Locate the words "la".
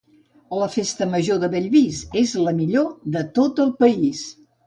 0.59-0.69, 2.47-2.55